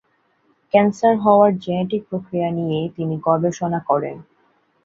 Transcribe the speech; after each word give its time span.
Cancer 0.73 1.15
হওয়ার 1.17 1.51
genetic 1.57 2.01
প্রক্রিয়া 2.09 2.49
নিয়ে 2.59 2.79
তিনি 2.95 3.15
গবেষণা 3.27 3.79
করেন। 3.89 4.17